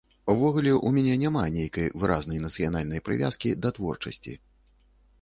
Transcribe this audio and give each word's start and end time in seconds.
Увогуле, 0.33 0.71
у 0.89 0.89
мяне 0.95 1.17
няма 1.25 1.43
нейкай 1.59 1.91
выразнай 2.05 2.43
нацыянальнай 2.49 3.05
прывязкі 3.11 3.55
да 3.67 3.77
творчасці. 3.81 4.39